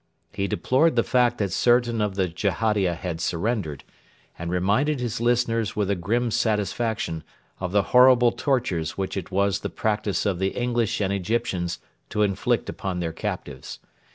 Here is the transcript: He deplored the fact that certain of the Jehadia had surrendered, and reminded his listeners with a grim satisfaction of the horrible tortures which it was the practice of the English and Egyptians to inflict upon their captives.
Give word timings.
He 0.33 0.47
deplored 0.47 0.95
the 0.95 1.03
fact 1.03 1.37
that 1.37 1.51
certain 1.51 2.01
of 2.01 2.15
the 2.15 2.27
Jehadia 2.27 2.95
had 2.95 3.21
surrendered, 3.21 3.83
and 4.39 4.49
reminded 4.49 4.99
his 4.99 5.21
listeners 5.21 5.75
with 5.75 5.91
a 5.91 5.95
grim 5.95 6.31
satisfaction 6.31 7.23
of 7.59 7.71
the 7.71 7.83
horrible 7.93 8.31
tortures 8.31 8.97
which 8.97 9.15
it 9.15 9.29
was 9.29 9.59
the 9.59 9.69
practice 9.69 10.25
of 10.25 10.39
the 10.39 10.55
English 10.59 11.01
and 11.01 11.13
Egyptians 11.13 11.77
to 12.09 12.23
inflict 12.23 12.67
upon 12.67 12.99
their 12.99 13.13
captives. 13.13 13.77